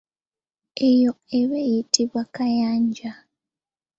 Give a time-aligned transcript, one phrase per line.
[0.89, 3.11] Eyo eba eyitibwa kayanja.